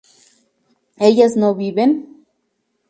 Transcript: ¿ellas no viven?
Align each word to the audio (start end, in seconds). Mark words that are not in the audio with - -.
¿ellas 1.09 1.35
no 1.37 1.49
viven? 1.61 1.91